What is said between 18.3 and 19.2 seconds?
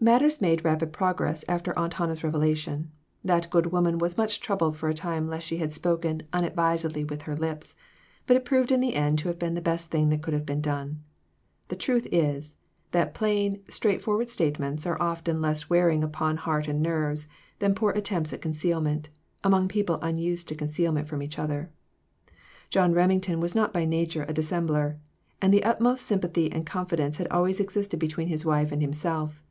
at concealment,